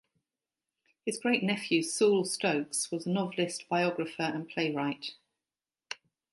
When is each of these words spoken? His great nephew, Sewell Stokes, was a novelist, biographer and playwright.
His 1.05 1.19
great 1.19 1.43
nephew, 1.43 1.83
Sewell 1.83 2.25
Stokes, 2.25 2.89
was 2.89 3.05
a 3.05 3.11
novelist, 3.11 3.69
biographer 3.69 4.23
and 4.23 4.49
playwright. 4.49 5.11